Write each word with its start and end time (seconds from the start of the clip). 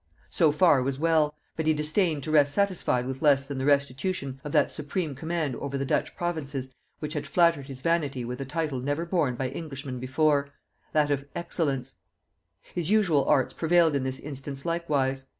So 0.31 0.51
far 0.51 0.81
was 0.81 0.97
well; 0.97 1.35
but 1.55 1.67
he 1.67 1.75
disdained 1.75 2.23
to 2.23 2.31
rest 2.31 2.55
satisfied 2.55 3.05
with 3.05 3.21
less 3.21 3.47
than 3.47 3.59
the 3.59 3.67
restitution 3.67 4.41
of 4.43 4.51
that 4.51 4.71
supreme 4.71 5.13
command 5.13 5.55
over 5.57 5.77
the 5.77 5.85
Dutch 5.85 6.15
provinces 6.15 6.73
which 6.97 7.13
had 7.13 7.27
flattered 7.27 7.67
his 7.67 7.81
vanity 7.81 8.25
with 8.25 8.41
a 8.41 8.45
title 8.45 8.79
never 8.79 9.05
borne 9.05 9.35
by 9.35 9.49
Englishman 9.49 9.99
before; 9.99 10.49
that 10.91 11.11
of 11.11 11.27
Excellence. 11.35 11.97
His 12.73 12.89
usual 12.89 13.25
arts 13.25 13.53
prevailed 13.53 13.95
in 13.95 14.01
this 14.03 14.17
instance 14.19 14.65
likewise. 14.65 15.27